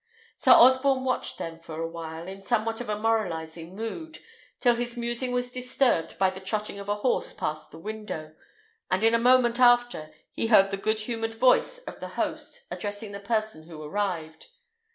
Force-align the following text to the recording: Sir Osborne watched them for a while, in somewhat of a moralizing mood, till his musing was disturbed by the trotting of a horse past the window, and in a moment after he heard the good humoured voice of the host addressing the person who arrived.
Sir 0.35 0.53
Osborne 0.53 1.03
watched 1.03 1.37
them 1.37 1.59
for 1.59 1.75
a 1.79 1.87
while, 1.87 2.27
in 2.27 2.41
somewhat 2.41 2.81
of 2.81 2.89
a 2.89 2.97
moralizing 2.97 3.75
mood, 3.75 4.17
till 4.59 4.73
his 4.73 4.97
musing 4.97 5.31
was 5.31 5.51
disturbed 5.51 6.17
by 6.17 6.31
the 6.31 6.39
trotting 6.39 6.79
of 6.79 6.89
a 6.89 6.95
horse 6.95 7.33
past 7.33 7.69
the 7.69 7.77
window, 7.77 8.33
and 8.89 9.03
in 9.03 9.13
a 9.13 9.19
moment 9.19 9.59
after 9.59 10.11
he 10.31 10.47
heard 10.47 10.71
the 10.71 10.77
good 10.77 11.01
humoured 11.01 11.35
voice 11.35 11.77
of 11.83 11.99
the 11.99 12.07
host 12.17 12.65
addressing 12.71 13.11
the 13.11 13.19
person 13.19 13.65
who 13.67 13.79
arrived. 13.83 14.47